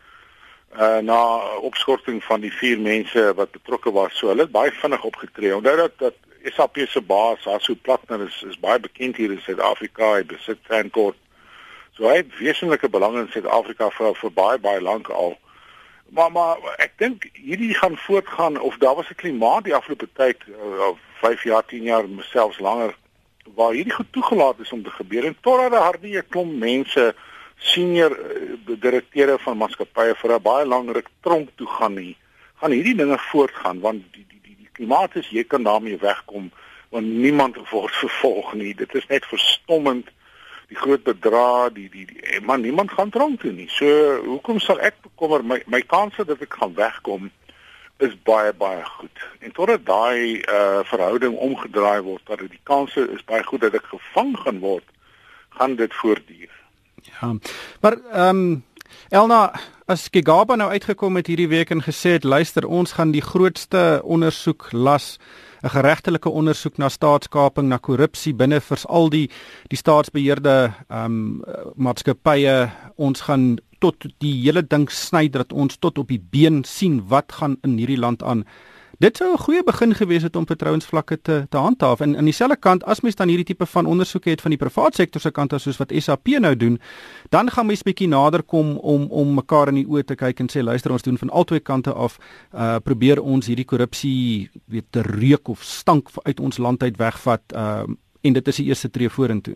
uh 0.78 0.98
na 1.02 1.18
opskorting 1.66 2.22
van 2.24 2.44
die 2.46 2.52
vier 2.54 2.80
mense 2.80 3.34
wat 3.36 3.52
betrokke 3.52 3.92
was. 3.92 4.16
So 4.16 4.30
hulle 4.32 4.46
het 4.46 4.56
baie 4.56 4.72
vinnig 4.72 5.04
opgetree. 5.04 5.56
Onthou 5.56 5.76
dat 5.76 5.98
dat 5.98 6.16
SAP 6.56 6.78
se 6.88 7.02
baas, 7.02 7.48
Asu 7.48 7.76
Platinum 7.76 8.28
is 8.28 8.44
is 8.48 8.60
baie 8.60 8.80
bekend 8.80 9.20
hier 9.20 9.32
in 9.32 9.42
Suid-Afrika. 9.44 10.14
Hy 10.16 10.24
besit 10.30 10.64
Frankfurt. 10.70 11.18
So 11.98 12.08
hy 12.08 12.22
het 12.22 12.38
wesenlike 12.40 12.90
belang 12.90 13.18
in 13.20 13.32
Suid-Afrika 13.34 13.90
vir 13.98 14.16
vir 14.16 14.32
baie 14.32 14.60
baie 14.64 14.82
lank 14.82 15.10
al. 15.10 15.36
Maar 16.10 16.32
maar 16.32 16.58
ek 16.78 16.94
dink 16.98 17.30
hierdie 17.34 17.74
gaan 17.74 17.98
voortgaan 17.98 18.60
of 18.60 18.78
daar 18.78 18.96
was 18.96 19.10
'n 19.10 19.16
klimaat 19.16 19.64
die 19.64 19.76
afgelope 19.76 20.10
tyd 20.14 20.38
uh, 20.48 20.94
5 21.22 21.44
jaar, 21.44 21.66
10 21.66 21.84
jaar, 21.84 22.06
selfs 22.20 22.60
langer 22.60 22.96
waar 23.56 23.72
hierdie 23.72 23.94
goed 23.94 24.12
toegelaat 24.12 24.60
is 24.60 24.72
om 24.72 24.84
te 24.84 24.90
gebeur. 24.90 25.26
En 25.26 25.38
totdat 25.42 25.72
daar 25.72 25.82
hardie 25.82 26.18
'n 26.18 26.30
klomp 26.30 26.54
mense 26.54 27.16
senior 27.58 28.12
uh, 28.20 28.76
direkteure 28.80 29.40
van 29.40 29.58
maatskappye 29.58 30.16
vir 30.16 30.34
'n 30.34 30.42
baie 30.42 30.66
lang 30.66 30.92
ruk 30.92 31.10
tronk 31.22 31.50
toe 31.56 31.68
gaan 31.68 31.94
nie 31.94 32.18
gaan 32.60 32.72
hierdie 32.72 32.96
dinge 32.96 33.18
voortgaan 33.18 33.80
want 33.80 34.04
die 34.12 34.26
die 34.28 34.40
die, 34.44 34.56
die 34.58 34.72
klimaat 34.74 35.16
is 35.16 35.30
jy 35.32 35.44
kan 35.48 35.64
daarmee 35.64 35.98
wegkom 35.98 36.52
want 36.90 37.06
niemand 37.06 37.58
word 37.72 37.94
vervolg 37.96 38.54
nie. 38.54 38.74
Dit 38.76 38.96
is 38.96 39.08
net 39.08 39.26
verstommend 39.26 40.10
die 40.70 40.78
groot 40.78 41.04
bedrag 41.04 41.74
die 41.74 41.90
die, 41.90 42.06
die 42.06 42.22
eh, 42.22 42.42
man 42.46 42.62
niemand 42.62 42.92
gaan 42.92 43.10
tronk 43.10 43.42
toe 43.42 43.52
nie 43.52 43.70
so 43.74 43.90
hoekom 44.26 44.62
sal 44.64 44.80
ek 44.80 45.02
bekommer 45.06 45.44
my 45.44 45.62
my 45.68 45.82
kanse 45.82 46.26
dat 46.26 46.42
ek 46.46 46.60
gaan 46.62 46.76
wegkom 46.78 47.30
is 48.00 48.16
baie 48.24 48.54
baie 48.54 48.84
goed. 48.86 49.24
En 49.40 49.52
totdat 49.52 49.86
daai 49.86 50.40
uh 50.40 50.80
verhouding 50.88 51.36
omgedraai 51.36 52.02
word 52.02 52.24
dat 52.32 52.40
die 52.40 52.62
kanse 52.64 53.04
is 53.16 53.26
baie 53.28 53.44
goed 53.44 53.66
dat 53.66 53.76
ek 53.76 53.92
gevang 53.92 54.32
gaan 54.40 54.62
word, 54.64 54.86
gaan 55.60 55.76
dit 55.76 55.94
voortduur. 56.02 56.52
Ja. 57.12 57.36
Maar 57.82 58.00
ehm 58.12 58.44
um, 58.44 58.64
Elna 59.10 59.52
as 59.86 60.08
Gigaba 60.12 60.56
nou 60.56 60.70
uitgekom 60.70 61.16
het 61.16 61.28
hierdie 61.28 61.50
week 61.50 61.70
en 61.74 61.82
gesê 61.84 62.16
het 62.18 62.24
luister 62.24 62.66
ons 62.66 62.92
gaan 62.98 63.12
die 63.12 63.26
grootste 63.26 64.02
ondersoek 64.04 64.72
las 64.72 65.18
'n 65.64 65.70
geregtelike 65.70 66.30
ondersoek 66.30 66.78
na 66.78 66.90
staatskaping 66.90 67.68
na 67.68 67.78
korrupsie 67.78 68.34
binne 68.34 68.60
vir 68.60 68.80
al 68.88 69.10
die 69.10 69.30
die 69.70 69.78
staatsbeheerde 69.78 70.74
ehm 70.90 71.06
um, 71.06 71.44
maatskappye 71.76 72.72
ons 72.96 73.22
gaan 73.22 73.60
tot 73.80 74.06
die 74.20 74.34
hele 74.44 74.62
ding 74.62 74.90
sny 74.92 75.28
dat 75.30 75.54
ons 75.54 75.78
tot 75.78 75.98
op 75.98 76.08
die 76.08 76.22
been 76.32 76.64
sien 76.64 77.02
wat 77.08 77.32
gaan 77.32 77.58
in 77.64 77.78
hierdie 77.78 78.00
land 78.00 78.24
aan. 78.24 78.46
Dit 79.00 79.18
sou 79.18 79.32
'n 79.32 79.38
goeie 79.38 79.64
begin 79.64 79.96
gewees 79.96 80.24
het 80.24 80.36
om 80.36 80.46
vertrouensvlakke 80.46 81.22
te 81.22 81.46
te 81.50 81.58
handhaaf. 81.58 82.00
En 82.00 82.18
aan 82.18 82.24
dieselfde 82.24 82.58
kant 82.58 82.84
as 82.84 83.00
mens 83.02 83.16
dan 83.16 83.28
hierdie 83.28 83.46
tipe 83.46 83.66
van 83.66 83.86
ondersoeke 83.86 84.30
het 84.30 84.42
van 84.42 84.50
die 84.50 84.60
private 84.60 84.96
sektor 84.96 85.22
se 85.22 85.32
kant 85.32 85.54
as 85.54 85.64
soos 85.64 85.78
wat 85.78 85.92
SAP 85.96 86.28
nou 86.28 86.56
doen, 86.56 86.82
dan 87.30 87.52
gaan 87.52 87.66
mens 87.66 87.84
bietjie 87.84 88.08
nader 88.08 88.44
kom 88.44 88.78
om 88.78 89.08
om 89.10 89.34
mekaar 89.34 89.68
in 89.68 89.74
die 89.74 89.86
oë 89.88 90.04
te 90.04 90.16
kyk 90.16 90.40
en 90.40 90.50
sê 90.52 90.64
luister 90.64 90.92
ons 90.92 91.02
doen 91.02 91.18
van 91.18 91.30
albei 91.30 91.60
kante 91.60 91.94
af 91.94 92.18
uh 92.54 92.80
probeer 92.80 93.22
ons 93.22 93.48
hierdie 93.48 93.66
korrupsie 93.66 94.50
weet 94.66 94.86
te 94.90 95.02
reuk 95.02 95.48
of 95.48 95.64
stank 95.64 96.10
uit 96.24 96.40
ons 96.40 96.58
land 96.58 96.84
uit 96.84 96.98
wegvat 96.98 97.42
uh 97.54 97.84
en 98.22 98.34
dit 98.34 98.48
is 98.48 98.56
die 98.56 98.66
eerste 98.66 98.90
tree 98.90 99.10
vorentoe. 99.10 99.56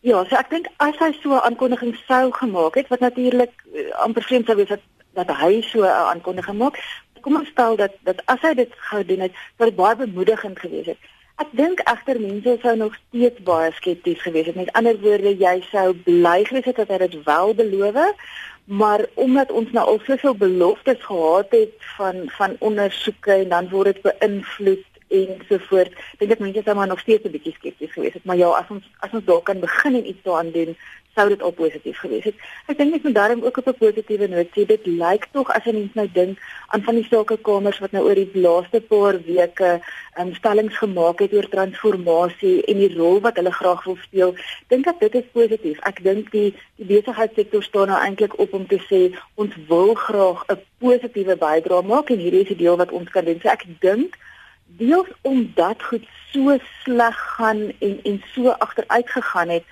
Ja, 0.00 0.24
so 0.24 0.36
ek 0.36 0.50
dink 0.50 0.66
as 0.76 0.98
hy 0.98 1.12
so 1.22 1.32
'n 1.32 1.40
aankondiging 1.40 1.96
sou 2.06 2.32
gemaak 2.32 2.74
het 2.74 2.88
wat 2.88 3.00
natuurlik 3.00 3.52
uh, 3.74 3.90
amper 4.04 4.22
vreemd 4.22 4.46
sou 4.46 4.56
wees 4.56 4.68
dat 4.68 4.80
dat 5.14 5.36
hy 5.36 5.62
so 5.62 5.80
'n 5.80 6.12
aankondiging 6.12 6.58
maak. 6.58 7.05
Kom 7.26 7.40
ons 7.40 7.48
stel 7.50 7.74
dat 7.74 7.94
dat 8.06 8.20
as 8.30 8.42
hy 8.46 8.52
dit 8.54 8.74
gou 8.88 9.00
doen 9.02 9.24
het, 9.24 9.38
sou 9.58 9.66
dit 9.66 9.78
baie 9.78 9.96
bemoedigend 9.98 10.60
gewees 10.62 10.92
het. 10.92 11.06
Ek 11.42 11.48
dink 11.58 11.80
egter 11.90 12.20
mense 12.22 12.52
sou 12.62 12.74
nog 12.78 12.94
steeds 13.00 13.42
baie 13.48 13.72
skepties 13.74 14.22
gewees 14.22 14.46
het. 14.46 14.54
Met 14.60 14.70
ander 14.78 14.94
woorde, 15.02 15.32
jy 15.34 15.56
sou 15.72 15.88
bly 16.06 16.44
gewees 16.46 16.68
het 16.70 16.78
dat 16.78 16.92
hy 16.94 17.00
dit 17.02 17.16
wel 17.26 17.50
beloof, 17.58 18.30
maar 18.66 19.02
omdat 19.14 19.50
ons 19.50 19.74
nou 19.74 19.84
al 19.90 19.98
soveel 20.06 20.38
beloftes 20.38 21.02
gehad 21.08 21.50
het 21.50 21.74
van 21.96 22.22
van 22.38 22.54
ondersoeke 22.68 23.34
en 23.40 23.50
dan 23.56 23.68
word 23.74 23.90
dit 23.94 24.06
beïnvloed 24.06 24.95
en 25.08 25.40
so 25.48 25.58
voort. 25.68 25.92
Dink 26.18 26.32
ek 26.32 26.44
mense 26.44 26.62
sou 26.64 26.74
maar 26.74 26.86
nog 26.86 27.00
steeds 27.00 27.24
'n 27.24 27.30
bietjie 27.30 27.54
skepties 27.54 27.92
gewees 27.92 28.14
het, 28.14 28.24
maar 28.24 28.36
ja, 28.36 28.48
as 28.48 28.70
ons 28.70 28.84
as 29.00 29.12
ons 29.12 29.24
daar 29.24 29.42
kan 29.42 29.60
begin 29.60 29.94
en 29.94 30.08
iets 30.08 30.22
daaraan 30.22 30.50
doen, 30.50 30.76
sou 31.16 31.28
dit 31.32 31.42
al 31.42 31.54
positief 31.56 31.98
gewees 32.02 32.26
het. 32.28 32.40
Ek 32.70 32.78
dink 32.78 32.92
net 32.92 33.06
met 33.06 33.14
daarom 33.16 33.44
ook 33.44 33.56
op 33.60 33.68
'n 33.72 33.78
positiewe 33.80 34.26
noot 34.28 34.50
sê 34.52 34.66
dit 34.68 34.86
lyk 34.86 35.24
tog 35.32 35.48
as 35.50 35.64
'n 35.66 35.74
mens 35.78 35.94
nou 35.94 36.08
dink 36.12 36.38
aan 36.68 36.82
van 36.82 36.94
die 36.94 37.08
sakekamers 37.10 37.78
wat 37.78 37.92
nou 37.92 38.04
oor 38.04 38.14
die 38.14 38.42
laaste 38.46 38.80
paar 38.80 39.16
weke 39.24 39.80
um, 40.18 40.34
stellings 40.34 40.76
gemaak 40.76 41.18
het 41.18 41.32
oor 41.32 41.48
transformasie 41.48 42.64
en 42.64 42.76
die 42.76 42.94
rol 42.96 43.20
wat 43.20 43.36
hulle 43.36 43.52
graag 43.52 43.84
wil 43.84 43.96
speel, 44.02 44.34
dink 44.68 44.86
ek 44.86 45.00
dit 45.00 45.14
is 45.14 45.32
positief. 45.32 45.78
Ek 45.80 46.02
dink 46.02 46.30
die 46.30 46.54
die 46.76 46.86
besigheidssektor 46.86 47.62
staan 47.62 47.88
nou 47.88 48.00
eintlik 48.00 48.38
op 48.38 48.52
om 48.52 48.66
te 48.66 48.80
sê 48.90 49.16
ons 49.34 49.52
wil 49.68 49.94
graag 49.94 50.44
'n 50.48 50.60
positiewe 50.78 51.36
bydrae 51.36 51.82
maak 51.82 52.10
en 52.10 52.18
hierdie 52.18 52.42
is 52.42 52.48
die 52.48 52.62
deel 52.64 52.76
wat 52.76 52.92
ons 52.92 53.10
kan 53.10 53.24
doen. 53.24 53.40
So 53.40 53.48
ek 53.48 53.64
dink 53.80 54.18
deels 54.66 55.08
omdat 55.22 55.82
goed 55.82 56.04
so 56.32 56.58
sleg 56.82 57.16
gaan 57.36 57.72
en 57.78 58.00
en 58.02 58.22
so 58.34 58.48
agteruit 58.48 59.10
gegaan 59.10 59.48
het 59.48 59.64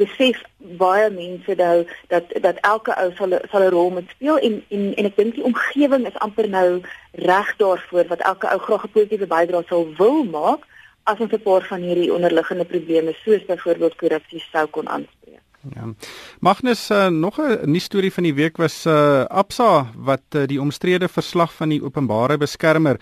besef 0.00 0.42
baie 0.56 1.10
mense 1.10 1.54
nou 1.56 1.86
dat 2.08 2.24
dat 2.40 2.56
elke 2.60 2.96
ou 3.02 3.10
sal 3.18 3.38
sal 3.50 3.62
'n 3.66 3.74
rol 3.74 3.90
moet 3.90 4.10
speel 4.10 4.38
en 4.38 4.64
en 4.68 4.94
en 4.94 5.04
ek 5.10 5.16
dink 5.16 5.34
die 5.34 5.48
omgewing 5.50 6.06
is 6.06 6.18
amper 6.26 6.48
nou 6.48 6.80
reg 7.12 7.56
daarvoor 7.56 8.06
wat 8.12 8.26
elke 8.32 8.50
ou 8.52 8.58
graag 8.58 8.84
'n 8.84 8.94
positiewe 8.96 9.26
bydrae 9.26 9.64
sal 9.68 9.88
wil 9.98 10.24
maak 10.24 10.66
as 11.04 11.18
ons 11.18 11.32
'n 11.32 11.42
paar 11.42 11.64
van 11.72 11.80
hierdie 11.80 12.12
onderliggende 12.12 12.64
probleme 12.64 13.12
soos 13.24 13.44
byvoorbeeld 13.44 13.96
korrupsie 13.96 14.42
sou 14.52 14.66
kon 14.66 14.88
aanspreek. 14.88 15.40
Ja. 15.74 15.84
Magnus 16.40 16.90
uh, 16.90 17.08
nog 17.08 17.38
'n 17.38 17.70
nuus 17.70 17.84
storie 17.84 18.12
van 18.12 18.22
die 18.22 18.34
week 18.34 18.56
was 18.56 18.86
uh, 18.86 19.24
Absa 19.24 19.86
wat 19.96 20.22
uh, 20.34 20.46
die 20.46 20.60
omstrede 20.60 21.08
verslag 21.08 21.54
van 21.54 21.68
die 21.68 21.82
openbare 21.82 22.36
beskermer 22.36 23.00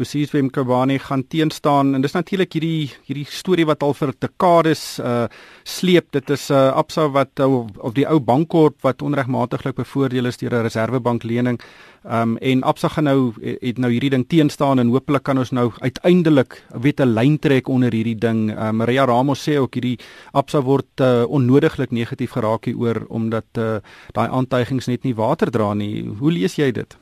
Bosiswem 0.00 0.48
Kabani 0.48 0.96
gaan 0.98 1.26
teenstaan 1.28 1.94
en 1.94 2.00
dis 2.00 2.14
natuurlik 2.16 2.54
hierdie 2.56 2.88
hierdie 3.04 3.26
storie 3.28 3.66
wat 3.68 3.82
al 3.84 3.92
vir 3.98 4.14
dekades 4.16 4.84
uh 5.04 5.26
sleep. 5.64 6.06
Dit 6.16 6.30
is 6.30 6.48
'n 6.50 6.54
uh, 6.54 6.72
Absa 6.72 7.08
wat 7.12 7.40
uh, 7.40 7.66
of 7.78 7.92
die 7.92 8.06
ou 8.08 8.18
bankkorp 8.18 8.80
wat 8.82 9.02
onregmatiglik 9.02 9.76
bevoordeel 9.76 10.26
is 10.26 10.38
deur 10.38 10.54
'n 10.54 10.62
reservebank 10.62 11.22
lening 11.22 11.60
um 12.04 12.38
en 12.38 12.62
Absa 12.62 12.88
gaan 12.88 13.04
nou 13.04 13.34
het 13.42 13.78
nou 13.78 13.90
hierdie 13.92 14.10
ding 14.10 14.24
teenstaan 14.28 14.78
en 14.78 14.88
hopelik 14.88 15.22
kan 15.22 15.38
ons 15.38 15.50
nou 15.50 15.70
uiteindelik 15.80 16.64
weet 16.72 17.00
'n 17.00 17.14
lyn 17.14 17.38
trek 17.38 17.68
onder 17.68 17.92
hierdie 17.92 18.18
ding. 18.18 18.50
Uh, 18.50 18.70
Maria 18.70 19.04
Ramos 19.04 19.48
sê 19.48 19.58
ook 19.58 19.74
hierdie 19.74 19.98
Absa 20.32 20.62
word 20.62 21.00
uh, 21.00 21.24
onnodiglik 21.28 21.90
negatief 21.90 22.30
geraak 22.30 22.64
hier 22.64 22.78
oor 22.78 23.04
omdat 23.08 23.44
uh, 23.58 23.80
daai 24.12 24.28
aantuigings 24.28 24.86
net 24.86 25.04
nie 25.04 25.14
water 25.14 25.50
dra 25.50 25.74
nie. 25.74 26.08
Hoe 26.18 26.32
lees 26.32 26.56
jy 26.56 26.72
dit 26.72 26.96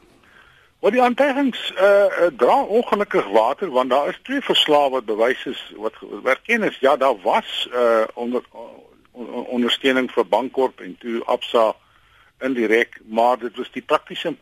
Wat 0.79 0.93
die 0.93 1.03
aantuigings 1.03 1.73
uh, 1.75 1.83
uh 1.85 2.27
dra 2.37 2.63
ongelukkig 2.63 3.27
water 3.35 3.71
want 3.71 3.91
daar 3.91 4.09
is 4.09 4.21
twee 4.23 4.41
verslae 4.41 4.91
wat 4.91 5.05
bewys 5.05 5.45
is 5.45 5.63
wat 5.77 5.95
erken 6.25 6.63
is 6.63 6.79
ja 6.79 6.97
daar 6.97 7.19
was 7.23 7.69
uh 7.75 8.05
onder 8.15 8.43
uh, 8.55 9.49
ondersteuning 9.51 10.11
vir 10.11 10.27
Bankorp 10.27 10.81
en 10.81 10.97
toe 10.99 11.25
Absa 11.25 11.75
indirek 12.39 13.01
maar 13.05 13.39
dit 13.39 13.57
was 13.57 13.71
die 13.75 13.83
praktiese 13.83 14.37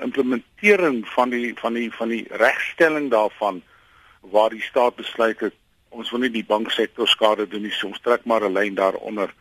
implementering 0.00 1.08
van 1.08 1.30
die 1.30 1.54
van 1.56 1.72
die 1.72 1.88
van 1.94 2.08
die 2.08 2.26
regstelling 2.30 3.10
daarvan 3.10 3.62
waar 4.20 4.50
die 4.50 4.62
staat 4.62 4.96
besluit 4.96 5.40
het 5.40 5.56
ons 5.88 6.10
wil 6.10 6.20
nie 6.20 6.32
die 6.34 6.46
banksektor 6.46 7.08
skade 7.08 7.48
doen 7.48 7.64
nie 7.66 7.74
soms 7.74 8.00
trek 8.04 8.24
maar 8.24 8.44
'n 8.44 8.52
lyn 8.52 8.74
daaronder. 8.74 9.34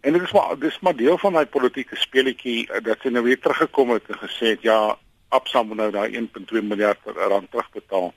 En 0.00 0.12
dit 0.12 0.22
is 0.22 0.32
maar 0.32 0.58
dis 0.58 0.80
maar 0.80 0.96
deel 0.96 1.18
van 1.18 1.32
daai 1.32 1.46
politieke 1.46 1.96
speletjie 1.96 2.66
dat 2.82 2.98
sy 3.02 3.08
nou 3.08 3.24
weer 3.24 3.40
teruggekom 3.40 3.90
het 3.90 4.08
en 4.08 4.18
gesê 4.18 4.46
het 4.56 4.62
ja 4.62 4.98
Absa 5.32 5.62
moet 5.62 5.80
nou 5.80 5.90
daai 5.90 6.10
1.2 6.18 6.62
miljard 6.62 7.10
rand 7.16 7.50
terugbetaal. 7.50 8.12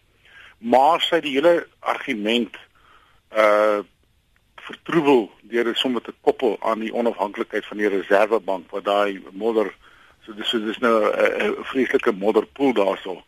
Maar 0.58 1.02
sy 1.02 1.22
die 1.26 1.36
hele 1.38 1.68
argument 1.80 2.58
uh 3.32 3.84
vertroebel 4.66 5.28
deur 5.52 5.68
dit 5.70 5.78
sommer 5.78 6.02
te 6.02 6.14
koppel 6.26 6.56
aan 6.66 6.80
die 6.82 6.94
onafhanklikheid 6.94 7.66
van 7.70 7.78
die 7.78 7.90
Reservebank 7.94 8.72
wat 8.74 8.88
daai 8.88 9.22
modder 9.32 9.68
so 10.26 10.34
dis 10.34 10.50
so 10.50 10.58
dis 10.60 10.80
nou 10.82 10.94
'n 11.06 11.64
vreeslike 11.72 12.12
modderpoel 12.12 12.74
daarso. 12.74 13.22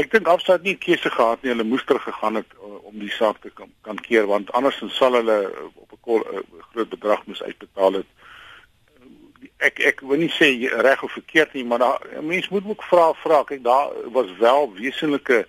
Ek 0.00 0.10
dink 0.10 0.28
Absa 0.28 0.52
het 0.52 0.62
nie 0.62 0.76
keuse 0.78 1.10
gehad 1.10 1.42
nie. 1.42 1.50
Hulle 1.52 1.64
moes 1.64 1.84
terug 1.84 2.02
gegaan 2.02 2.34
het 2.34 2.46
uh, 2.54 2.78
om 2.88 2.98
die 2.98 3.10
saak 3.10 3.40
te 3.42 3.50
kan, 3.50 3.68
kan 3.82 3.98
keer 4.00 4.26
want 4.26 4.52
andersins 4.52 4.96
sal 4.96 5.12
hulle 5.12 5.52
op 5.74 5.92
'n 5.92 6.24
groot 6.72 6.88
bedrag 6.88 7.26
moes 7.26 7.42
uitbetaal 7.42 7.92
het 7.92 8.06
ek 9.60 9.80
ek 9.92 10.00
wil 10.00 10.20
nie 10.22 10.32
sê 10.32 10.50
reg 10.82 11.02
of 11.04 11.12
verkeerd 11.12 11.54
nie, 11.54 11.64
maar 11.64 11.82
daar 11.82 12.22
mense 12.22 12.48
moet 12.50 12.66
ook 12.66 12.84
vra 12.88 13.10
vra. 13.22 13.42
Kyk, 13.44 13.64
daar 13.64 13.92
was 14.12 14.32
wel 14.38 14.72
wesenlike 14.78 15.46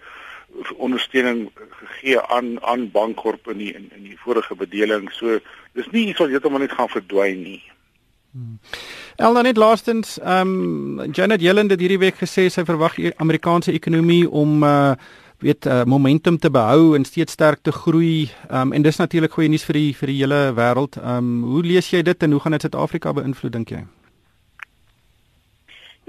ondersteuning 0.76 1.50
gegee 1.70 2.22
aan 2.22 2.64
aan 2.64 2.90
Bankorp 2.92 3.48
in 3.48 3.58
die 3.58 3.74
in, 3.74 3.90
in 3.96 4.04
die 4.04 4.20
vorige 4.20 4.56
bedeling. 4.56 5.12
So 5.16 5.40
dis 5.74 5.92
nie 5.92 6.08
iets 6.08 6.20
wat 6.20 6.30
heeltemal 6.30 6.64
net 6.64 6.76
gaan 6.76 6.92
verdwyn 6.92 7.44
nie. 7.44 7.62
Hmm. 8.32 8.60
Elna 9.16 9.42
net 9.42 9.58
laastens, 9.58 10.18
ehm 10.20 10.54
um, 11.00 11.12
Janet 11.12 11.42
Yellen 11.42 11.70
het 11.70 11.80
hierdie 11.80 12.00
week 12.00 12.20
gesê 12.20 12.48
sy 12.50 12.64
verwag 12.68 12.96
die 12.96 13.12
Amerikaanse 13.18 13.76
ekonomie 13.76 14.30
om 14.30 14.64
uh 14.64 14.94
weet 15.42 15.66
uh, 15.66 15.84
momentum 15.90 16.38
te 16.38 16.52
behou 16.54 16.96
en 16.96 17.06
steeds 17.06 17.34
sterk 17.34 17.64
te 17.66 17.72
groei. 17.72 18.30
Ehm 18.50 18.68
um, 18.68 18.74
en 18.74 18.82
dis 18.82 18.98
natuurlik 18.98 19.34
goeie 19.34 19.50
nuus 19.50 19.66
vir 19.66 19.80
die 19.80 19.96
vir 19.98 20.14
die 20.14 20.20
hele 20.20 20.42
wêreld. 20.54 21.00
Ehm 21.02 21.18
um, 21.18 21.44
hoe 21.56 21.64
lees 21.66 21.90
jy 21.90 22.04
dit 22.06 22.24
en 22.24 22.32
hoe 22.32 22.40
gaan 22.40 22.52
dit 22.52 22.62
Suid-Afrika 22.62 23.14
beïnvloed 23.14 23.58
dink 23.58 23.74
jy? 23.74 23.82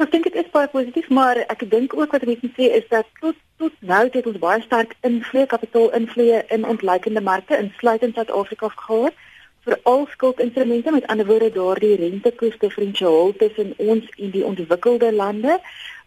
Ek 0.02 0.10
dink 0.10 0.24
dit 0.26 0.34
is 0.40 0.50
baie 0.50 0.66
positief, 0.66 1.08
maar 1.14 1.38
ek 1.52 1.60
dink 1.70 1.92
ook 1.94 2.10
wat 2.10 2.24
mense 2.26 2.48
sê 2.56 2.68
is 2.78 2.86
dat 2.90 3.06
tot 3.20 3.36
tot 3.62 3.74
nou 3.86 4.00
het 4.10 4.24
ons 4.26 4.38
baie 4.42 4.62
sterk 4.62 4.96
invloed 5.06 5.50
kapitaal 5.52 5.92
invloed 5.98 6.48
in 6.56 6.64
ontleikende 6.66 7.20
markte 7.22 7.58
insluitend 7.64 8.16
Suid-Afrika 8.18 8.70
gehad 8.72 9.20
vir 9.66 9.76
al 9.90 10.06
skuldinstrumente 10.10 10.90
met 10.90 11.06
ander 11.06 11.28
woorde 11.28 11.50
daardie 11.54 11.92
rentekoers 12.00 12.58
diferensiaal 12.64 13.30
tussen 13.42 13.70
ons 13.76 14.08
en 14.16 14.32
die 14.34 14.42
ontwikkelde 14.48 15.12
lande. 15.14 15.60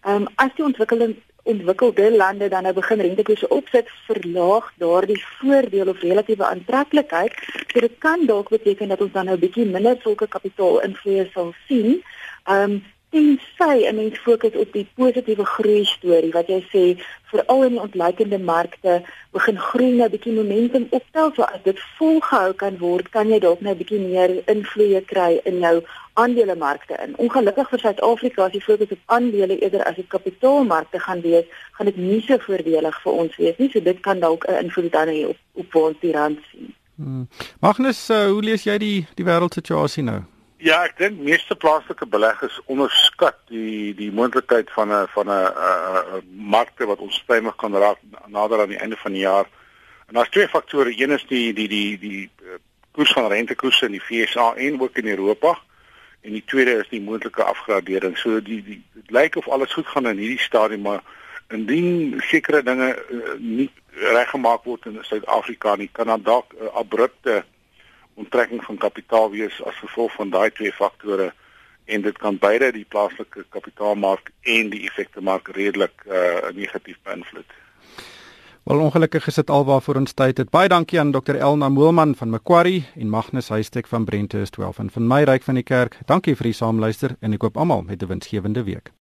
Ehm 0.03 0.25
um, 0.25 0.27
as 0.43 0.51
die 0.57 0.65
ontwikkelende 0.65 1.15
ontwikkelde 1.53 2.09
lande 2.15 2.49
dan 2.49 2.67
nou 2.67 2.73
begin 2.73 2.99
rentekoerse 3.05 3.47
opsit, 3.59 3.93
verlaag 4.09 4.67
daardie 4.81 5.21
voordeel 5.37 5.93
of 5.93 6.03
relatiewe 6.03 6.45
aantreklikheid. 6.49 7.39
So 7.71 7.79
dit 7.79 7.95
kan 8.03 8.25
dalk 8.25 8.51
beteken 8.57 8.91
dat 8.91 9.01
ons 9.07 9.15
dan 9.15 9.31
nou 9.31 9.37
bietjie 9.39 9.65
minder 9.65 9.95
sulke 10.03 10.27
kapitaalinvloeye 10.27 11.29
sal 11.31 11.53
sien. 11.69 12.03
Ehm 12.43 12.75
um, 12.75 12.83
tensy 13.15 13.87
'n 13.87 13.95
mens 13.95 14.17
fokus 14.27 14.55
op 14.63 14.73
die 14.73 14.87
positiewe 14.95 15.45
groei 15.55 15.83
storie 15.85 16.31
wat 16.37 16.47
jy 16.47 16.61
sê 16.73 16.83
veral 17.31 17.63
in 17.63 17.75
die 17.75 17.85
ontleikende 17.87 18.39
markte 18.39 18.93
begin 19.31 19.59
groei 19.67 19.91
nou 19.99 20.09
bietjie 20.09 20.33
momentum 20.39 20.87
optel 20.89 21.31
so 21.35 21.41
as 21.43 21.61
dit 21.63 21.79
volgehou 21.99 22.53
kan 22.63 22.77
word 22.77 23.09
kan 23.15 23.29
jy 23.31 23.39
dalk 23.39 23.61
nou 23.61 23.75
bietjie 23.75 23.99
meer 23.99 24.35
invloeye 24.55 25.01
kry 25.13 25.39
in 25.51 25.59
jou 25.59 25.77
aandelemarkte 26.15 26.95
in. 27.05 27.15
Ongelukkig 27.23 27.69
vir 27.69 27.79
Suid-Afrika 27.79 28.45
as 28.45 28.51
die 28.51 28.63
fokus 28.63 28.91
op 28.91 29.15
aandele 29.17 29.59
eerder 29.59 29.83
as 29.83 29.97
op 29.97 30.07
kapitaalmarkte 30.09 30.99
gaan 30.99 31.21
wees, 31.21 31.47
gaan 31.71 31.91
dit 31.91 31.97
nie 31.97 32.21
so 32.27 32.37
voordelig 32.47 33.01
vir 33.03 33.17
ons 33.23 33.35
wees 33.41 33.57
nie. 33.57 33.69
So 33.71 33.83
dit 33.83 33.99
kan 33.99 34.19
dalk 34.19 34.47
'n 34.47 34.63
invloed 34.63 34.91
dan 34.91 35.07
hê 35.07 35.25
op 35.27 35.37
op 35.53 35.75
ons 35.75 35.99
die 35.99 36.11
rand 36.11 36.39
sien. 36.51 36.73
Hmm. 36.95 37.27
Magnus, 37.59 38.09
uh, 38.09 38.27
hoe 38.27 38.41
lees 38.41 38.63
jy 38.63 38.77
die 38.77 39.07
die 39.15 39.25
wêreldsituasie 39.25 40.03
nou? 40.03 40.21
Ja, 40.57 40.85
ek 40.85 40.97
dink 40.97 41.19
meeste 41.19 41.55
plaaslike 41.55 42.05
beleggers 42.07 42.55
onderskat 42.71 43.35
die 43.51 43.91
die 43.95 44.11
moontlikheid 44.11 44.71
van 44.71 44.91
'n 44.91 45.07
van 45.11 45.27
'n 45.29 46.23
markte 46.31 46.85
wat 46.85 46.99
onstuimig 46.99 47.55
kan 47.55 47.75
raak 47.75 47.99
nader 48.27 48.61
aan 48.61 48.69
die 48.69 48.79
einde 48.79 48.97
van 48.97 49.11
die 49.11 49.21
jaar. 49.21 49.47
En 50.07 50.13
daar's 50.13 50.29
twee 50.29 50.47
faktore. 50.47 50.93
Een 51.01 51.11
is 51.11 51.25
die 51.27 51.53
die 51.53 51.67
die 51.67 51.99
die 51.99 52.29
eh, 52.41 52.59
koers 52.91 53.11
van 53.11 53.27
rentekoerse 53.27 53.85
in 53.85 53.91
die 53.91 54.01
FSA 54.01 54.53
en 54.55 54.81
ook 54.81 54.97
in 54.97 55.07
Europa. 55.07 55.57
En 56.21 56.31
die 56.31 56.43
tweede 56.45 56.71
is 56.71 56.89
die 56.89 57.01
moontlike 57.01 57.43
afgradering. 57.43 58.17
So 58.17 58.41
die 58.41 58.63
die 58.63 58.83
dit 58.93 59.11
lyk 59.11 59.35
of 59.35 59.47
alles 59.47 59.73
goed 59.73 59.87
gaan 59.87 60.07
in 60.07 60.17
hierdie 60.17 60.39
stadium, 60.39 60.81
maar 60.81 61.01
indien 61.49 62.21
sekere 62.25 62.63
dinge 62.63 63.05
uh, 63.09 63.33
nie 63.37 63.71
reggemaak 63.89 64.63
word 64.63 64.85
in 64.85 64.97
Suid-Afrika 65.01 65.75
nie, 65.75 65.89
kan 65.91 66.07
dan 66.07 66.23
dalk 66.23 66.53
'n 66.53 66.63
uh, 66.63 66.73
abrupte 66.73 67.43
onttrekking 68.15 68.63
van 68.63 68.77
kapitaal 68.77 69.29
wees 69.31 69.63
as 69.63 69.75
gevolg 69.83 70.13
van 70.15 70.29
daai 70.29 70.51
twee 70.51 70.71
faktore 70.71 71.33
en 71.85 72.01
dit 72.01 72.17
kan 72.17 72.37
beide 72.37 72.71
die 72.71 72.85
plaaslike 72.89 73.45
kapitaalmark 73.49 74.31
en 74.41 74.71
die 74.73 74.85
effekte 74.89 75.21
mark 75.21 75.51
redelik 75.57 76.05
uh, 76.07 76.49
negatief 76.55 76.97
beïnvloed. 77.03 77.53
Wel 78.65 78.81
ongelukkig 78.81 79.27
is 79.27 79.37
dit 79.37 79.49
alwaar 79.53 79.83
vir 79.85 79.99
ons 79.99 80.15
tyd. 80.17 80.39
Het. 80.41 80.49
Baie 80.49 80.69
dankie 80.73 80.97
aan 80.99 81.13
Dr 81.13 81.37
Elna 81.37 81.69
Moelman 81.69 82.15
van 82.17 82.33
Macquarie 82.33 82.81
en 82.95 83.13
Magnus 83.13 83.51
Huystek 83.53 83.87
van 83.87 84.09
Brentest 84.09 84.57
12 84.57 84.79
en 84.79 84.89
van 84.89 85.07
my 85.07 85.21
ryk 85.29 85.45
van 85.45 85.61
die 85.61 85.67
kerk. 85.67 85.99
Dankie 86.09 86.33
vir 86.35 86.49
die 86.49 86.57
saamluister 86.57 87.17
en 87.21 87.37
ek 87.37 87.45
koop 87.45 87.61
almal 87.61 87.85
met 87.85 88.01
'n 88.01 88.09
winsgewende 88.09 88.63
week. 88.63 88.95